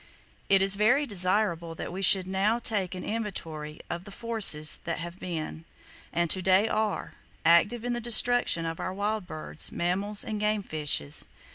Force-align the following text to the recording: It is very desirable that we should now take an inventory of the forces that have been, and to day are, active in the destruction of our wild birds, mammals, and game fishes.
It 0.49 0.63
is 0.63 0.77
very 0.77 1.05
desirable 1.05 1.75
that 1.75 1.91
we 1.93 2.01
should 2.01 2.25
now 2.25 2.57
take 2.57 2.95
an 2.95 3.03
inventory 3.03 3.79
of 3.87 4.03
the 4.03 4.09
forces 4.09 4.79
that 4.83 4.97
have 4.97 5.19
been, 5.19 5.63
and 6.11 6.27
to 6.31 6.41
day 6.41 6.67
are, 6.67 7.13
active 7.45 7.85
in 7.85 7.93
the 7.93 8.01
destruction 8.01 8.65
of 8.65 8.79
our 8.79 8.95
wild 8.95 9.27
birds, 9.27 9.71
mammals, 9.71 10.23
and 10.23 10.39
game 10.39 10.63
fishes. 10.63 11.27